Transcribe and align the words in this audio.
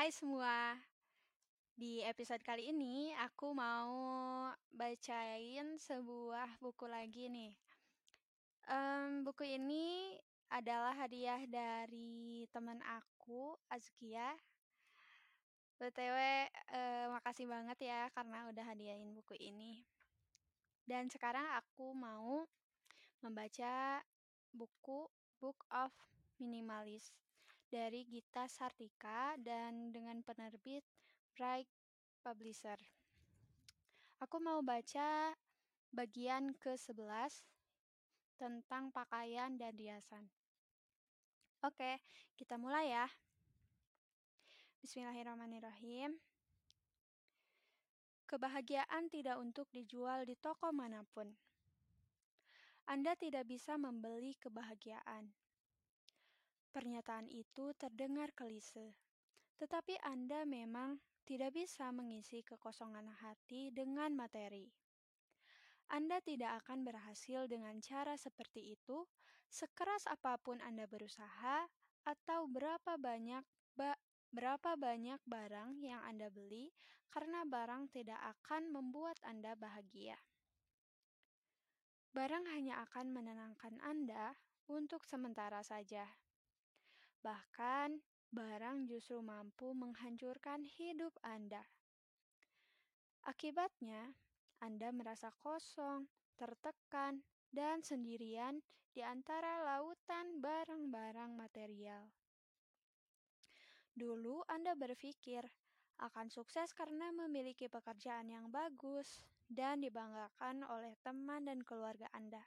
Hai 0.00 0.16
semua. 0.16 0.80
Di 1.76 2.00
episode 2.08 2.40
kali 2.40 2.72
ini 2.72 3.12
aku 3.20 3.52
mau 3.52 4.48
bacain 4.72 5.76
sebuah 5.76 6.56
buku 6.56 6.88
lagi 6.88 7.28
nih. 7.28 7.52
Em, 8.64 9.20
buku 9.20 9.44
ini 9.44 10.16
adalah 10.48 10.96
hadiah 10.96 11.44
dari 11.44 12.48
teman 12.48 12.80
aku, 12.80 13.52
Azkia. 13.68 14.32
BTW, 15.76 16.48
eh, 16.48 17.04
makasih 17.12 17.44
banget 17.44 17.92
ya 17.92 18.08
karena 18.16 18.48
udah 18.48 18.64
hadiahin 18.72 19.12
buku 19.12 19.36
ini. 19.36 19.84
Dan 20.88 21.12
sekarang 21.12 21.44
aku 21.60 21.92
mau 21.92 22.48
membaca 23.20 24.00
buku 24.48 25.12
Book 25.36 25.60
of 25.68 25.92
Minimalist 26.40 27.12
dari 27.70 28.02
Gita 28.02 28.50
Sartika 28.50 29.38
dan 29.38 29.94
dengan 29.94 30.18
penerbit 30.26 30.82
Bright 31.38 31.70
Publisher. 32.18 32.76
Aku 34.18 34.42
mau 34.42 34.58
baca 34.58 35.30
bagian 35.94 36.50
ke-11 36.58 37.46
tentang 38.34 38.90
pakaian 38.90 39.54
dan 39.54 39.70
riasan. 39.78 40.26
Oke, 41.62 42.02
kita 42.34 42.58
mulai 42.58 42.90
ya. 42.90 43.06
Bismillahirrahmanirrahim. 44.82 46.18
Kebahagiaan 48.26 49.06
tidak 49.14 49.38
untuk 49.38 49.70
dijual 49.70 50.26
di 50.26 50.34
toko 50.34 50.74
mana 50.74 51.06
pun. 51.14 51.30
Anda 52.90 53.14
tidak 53.14 53.46
bisa 53.46 53.78
membeli 53.78 54.34
kebahagiaan. 54.42 55.30
Pernyataan 56.70 57.26
itu 57.26 57.74
terdengar 57.74 58.30
kelise, 58.30 58.94
tetapi 59.58 59.98
Anda 60.06 60.46
memang 60.46 61.02
tidak 61.26 61.58
bisa 61.58 61.90
mengisi 61.90 62.46
kekosongan 62.46 63.10
hati 63.10 63.74
dengan 63.74 64.14
materi. 64.14 64.70
Anda 65.90 66.22
tidak 66.22 66.62
akan 66.62 66.86
berhasil 66.86 67.50
dengan 67.50 67.82
cara 67.82 68.14
seperti 68.14 68.78
itu, 68.78 69.02
sekeras 69.50 70.06
apa 70.06 70.38
pun 70.38 70.62
Anda 70.62 70.86
berusaha, 70.86 71.66
atau 72.06 72.46
berapa 72.46 72.94
banyak 72.94 73.42
ba 73.74 73.98
berapa 74.30 74.78
banyak 74.78 75.18
barang 75.26 75.82
yang 75.82 75.98
Anda 76.06 76.30
beli, 76.30 76.70
karena 77.10 77.42
barang 77.42 77.90
tidak 77.90 78.22
akan 78.38 78.70
membuat 78.70 79.18
Anda 79.26 79.58
bahagia. 79.58 80.14
Barang 82.14 82.46
hanya 82.54 82.78
akan 82.86 83.10
menenangkan 83.10 83.82
Anda 83.82 84.38
untuk 84.70 85.02
sementara 85.02 85.66
saja. 85.66 86.06
Bahkan, 87.20 88.00
barang 88.32 88.88
justru 88.88 89.20
mampu 89.20 89.76
menghancurkan 89.76 90.64
hidup 90.64 91.12
Anda. 91.20 91.60
Akibatnya, 93.28 94.16
Anda 94.64 94.88
merasa 94.88 95.28
kosong, 95.44 96.08
tertekan, 96.40 97.20
dan 97.52 97.84
sendirian 97.84 98.64
di 98.96 99.04
antara 99.04 99.60
lautan 99.66 100.40
barang-barang 100.40 101.36
material. 101.36 102.08
Dulu 103.92 104.46
Anda 104.48 104.72
berpikir 104.72 105.44
akan 106.00 106.32
sukses 106.32 106.72
karena 106.72 107.12
memiliki 107.12 107.68
pekerjaan 107.68 108.32
yang 108.32 108.48
bagus 108.48 109.20
dan 109.50 109.84
dibanggakan 109.84 110.64
oleh 110.64 110.96
teman 111.04 111.44
dan 111.44 111.60
keluarga 111.60 112.08
Anda. 112.16 112.40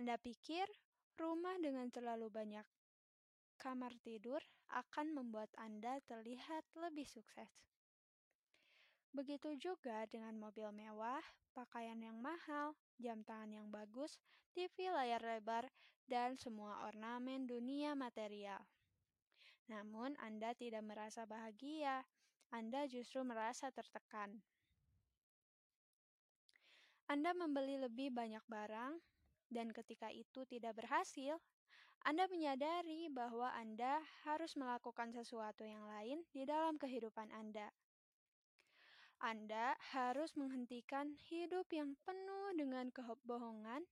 Anda 0.00 0.16
pikir 0.16 0.64
rumah 1.20 1.60
dengan 1.60 1.92
terlalu 1.92 2.32
banyak 2.32 2.64
kamar 3.66 3.90
tidur 4.06 4.38
akan 4.70 5.10
membuat 5.10 5.50
Anda 5.58 5.98
terlihat 6.06 6.62
lebih 6.78 7.02
sukses. 7.02 7.50
Begitu 9.10 9.58
juga 9.58 10.06
dengan 10.06 10.38
mobil 10.38 10.70
mewah, 10.70 11.18
pakaian 11.50 11.98
yang 11.98 12.14
mahal, 12.22 12.78
jam 13.02 13.26
tangan 13.26 13.50
yang 13.50 13.66
bagus, 13.74 14.22
TV 14.54 14.86
layar 14.94 15.18
lebar, 15.18 15.66
dan 16.06 16.38
semua 16.38 16.86
ornamen 16.86 17.50
dunia 17.50 17.98
material. 17.98 18.62
Namun, 19.66 20.14
Anda 20.22 20.54
tidak 20.54 20.86
merasa 20.86 21.26
bahagia, 21.26 22.06
Anda 22.54 22.86
justru 22.86 23.26
merasa 23.26 23.74
tertekan. 23.74 24.46
Anda 27.10 27.34
membeli 27.34 27.82
lebih 27.82 28.14
banyak 28.14 28.46
barang, 28.46 28.94
dan 29.50 29.70
ketika 29.70 30.10
itu 30.10 30.42
tidak 30.48 30.78
berhasil, 30.78 31.38
Anda 32.06 32.30
menyadari 32.30 33.10
bahwa 33.10 33.50
Anda 33.54 34.02
harus 34.26 34.54
melakukan 34.54 35.10
sesuatu 35.10 35.66
yang 35.66 35.86
lain 35.86 36.22
di 36.30 36.46
dalam 36.46 36.78
kehidupan 36.78 37.30
Anda. 37.34 37.70
Anda 39.16 39.72
harus 39.96 40.36
menghentikan 40.36 41.16
hidup 41.32 41.72
yang 41.72 41.96
penuh 42.04 42.52
dengan 42.54 42.92
kebohongan, 42.92 43.82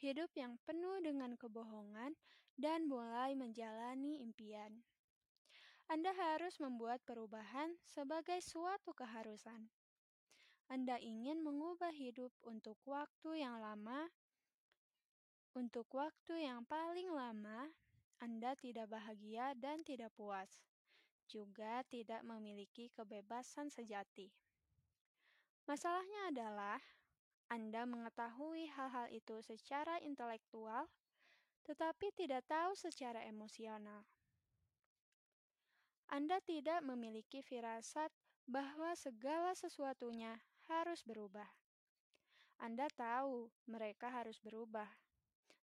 hidup 0.00 0.32
yang 0.32 0.56
penuh 0.64 0.96
dengan 1.04 1.36
kebohongan, 1.36 2.16
dan 2.56 2.88
mulai 2.88 3.36
menjalani 3.36 4.24
impian. 4.24 4.80
Anda 5.90 6.14
harus 6.14 6.56
membuat 6.62 7.02
perubahan 7.02 7.74
sebagai 7.82 8.38
suatu 8.40 8.94
keharusan. 8.94 9.68
Anda 10.70 11.02
ingin 11.02 11.42
mengubah 11.42 11.90
hidup 11.90 12.30
untuk 12.46 12.78
waktu 12.86 13.42
yang 13.42 13.58
lama, 13.58 14.06
untuk 15.60 15.84
waktu 15.92 16.48
yang 16.48 16.64
paling 16.64 17.12
lama, 17.12 17.68
Anda 18.16 18.56
tidak 18.56 18.88
bahagia 18.88 19.52
dan 19.60 19.84
tidak 19.84 20.08
puas 20.16 20.48
juga 21.30 21.86
tidak 21.86 22.26
memiliki 22.26 22.90
kebebasan 22.90 23.70
sejati. 23.70 24.34
Masalahnya 25.70 26.34
adalah 26.34 26.82
Anda 27.46 27.86
mengetahui 27.86 28.66
hal-hal 28.74 29.06
itu 29.14 29.38
secara 29.46 30.02
intelektual, 30.02 30.90
tetapi 31.62 32.10
tidak 32.18 32.42
tahu 32.50 32.74
secara 32.74 33.22
emosional. 33.30 34.02
Anda 36.10 36.42
tidak 36.42 36.82
memiliki 36.82 37.46
firasat 37.46 38.10
bahwa 38.50 38.98
segala 38.98 39.54
sesuatunya 39.54 40.42
harus 40.66 41.06
berubah. 41.06 41.46
Anda 42.58 42.90
tahu 42.98 43.46
mereka 43.70 44.10
harus 44.10 44.42
berubah, 44.42 44.90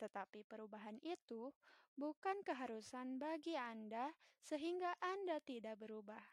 tetapi 0.00 0.48
perubahan 0.48 0.96
itu 1.04 1.52
bukan 2.00 2.40
keharusan 2.40 3.20
bagi 3.20 3.60
Anda, 3.60 4.08
sehingga 4.40 4.96
Anda 5.04 5.36
tidak 5.44 5.76
berubah. 5.84 6.24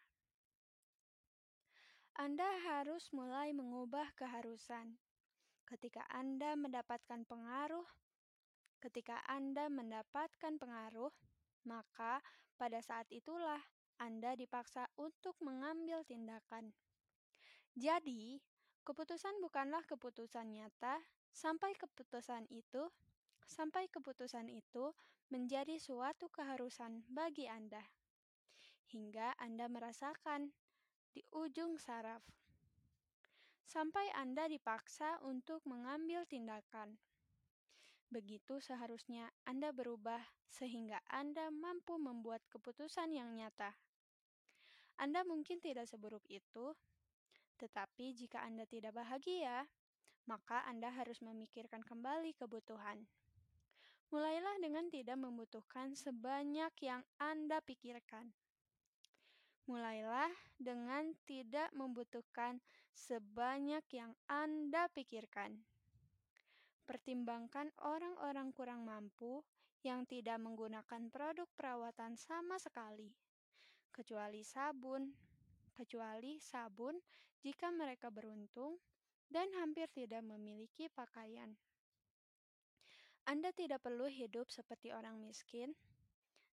Anda 2.18 2.48
harus 2.66 3.12
mulai 3.14 3.54
mengubah 3.54 4.16
keharusan. 4.18 4.98
Ketika 5.68 6.08
Anda 6.10 6.56
mendapatkan 6.56 7.28
pengaruh, 7.28 7.86
ketika 8.80 9.20
Anda 9.28 9.68
mendapatkan 9.68 10.56
pengaruh, 10.58 11.12
maka 11.68 12.24
pada 12.56 12.80
saat 12.82 13.06
itulah 13.14 13.60
Anda 14.02 14.34
dipaksa 14.34 14.90
untuk 14.98 15.38
mengambil 15.44 16.02
tindakan. 16.08 16.74
Jadi, 17.78 18.42
keputusan 18.82 19.38
bukanlah 19.44 19.86
keputusan 19.86 20.50
nyata 20.58 20.98
sampai 21.30 21.78
keputusan 21.78 22.50
itu 22.50 22.90
sampai 23.48 23.88
keputusan 23.88 24.52
itu 24.52 24.92
menjadi 25.32 25.80
suatu 25.80 26.28
keharusan 26.28 27.08
bagi 27.08 27.48
Anda. 27.48 27.82
Hingga 28.92 29.40
Anda 29.40 29.72
merasakan 29.72 30.52
di 31.12 31.24
ujung 31.32 31.80
saraf. 31.80 32.24
Sampai 33.68 34.08
Anda 34.16 34.48
dipaksa 34.48 35.20
untuk 35.24 35.64
mengambil 35.68 36.24
tindakan. 36.24 36.96
Begitu 38.08 38.64
seharusnya 38.64 39.28
Anda 39.44 39.76
berubah 39.76 40.24
sehingga 40.48 41.04
Anda 41.12 41.52
mampu 41.52 42.00
membuat 42.00 42.40
keputusan 42.48 43.12
yang 43.12 43.36
nyata. 43.36 43.76
Anda 44.96 45.28
mungkin 45.28 45.60
tidak 45.60 45.92
seburuk 45.92 46.24
itu, 46.32 46.72
tetapi 47.60 48.16
jika 48.16 48.42
Anda 48.48 48.64
tidak 48.64 48.96
bahagia, 48.96 49.68
maka 50.26 50.64
Anda 50.64 50.88
harus 50.90 51.20
memikirkan 51.20 51.84
kembali 51.84 52.34
kebutuhan. 52.40 53.04
Mulailah 54.08 54.56
dengan 54.64 54.88
tidak 54.88 55.20
membutuhkan 55.20 55.92
sebanyak 55.92 56.72
yang 56.80 57.04
Anda 57.20 57.60
pikirkan. 57.60 58.32
Mulailah 59.68 60.32
dengan 60.56 61.12
tidak 61.28 61.68
membutuhkan 61.76 62.64
sebanyak 62.96 63.84
yang 63.92 64.16
Anda 64.32 64.88
pikirkan. 64.96 65.60
Pertimbangkan 66.88 67.76
orang-orang 67.84 68.56
kurang 68.56 68.88
mampu 68.88 69.44
yang 69.84 70.08
tidak 70.08 70.40
menggunakan 70.40 71.12
produk 71.12 71.52
perawatan 71.60 72.16
sama 72.16 72.56
sekali, 72.64 73.12
kecuali 73.92 74.40
sabun, 74.40 75.12
kecuali 75.76 76.40
sabun 76.40 76.96
jika 77.44 77.76
mereka 77.76 78.08
beruntung 78.08 78.80
dan 79.28 79.52
hampir 79.60 79.92
tidak 79.92 80.24
memiliki 80.24 80.88
pakaian. 80.96 81.52
Anda 83.28 83.52
tidak 83.52 83.84
perlu 83.84 84.08
hidup 84.08 84.48
seperti 84.48 84.96
orang 84.96 85.20
miskin, 85.20 85.76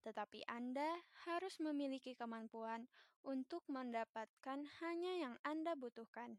tetapi 0.05 0.45
Anda 0.45 1.01
harus 1.25 1.57
memiliki 1.57 2.13
kemampuan 2.13 2.85
untuk 3.25 3.65
mendapatkan 3.65 4.63
hanya 4.85 5.13
yang 5.17 5.35
Anda 5.41 5.73
butuhkan. 5.73 6.37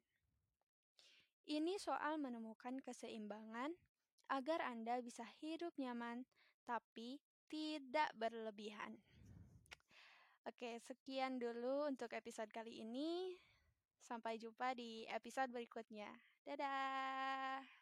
Ini 1.50 1.82
soal 1.82 2.22
menemukan 2.22 2.78
keseimbangan 2.78 3.74
agar 4.30 4.62
Anda 4.62 5.02
bisa 5.02 5.26
hidup 5.42 5.74
nyaman 5.74 6.22
tapi 6.62 7.18
tidak 7.50 8.14
berlebihan. 8.14 9.02
Oke, 10.46 10.78
sekian 10.86 11.42
dulu 11.42 11.90
untuk 11.90 12.14
episode 12.14 12.48
kali 12.54 12.86
ini. 12.86 13.34
Sampai 13.98 14.38
jumpa 14.38 14.78
di 14.78 15.04
episode 15.10 15.50
berikutnya. 15.50 16.08
Dadah. 16.46 17.79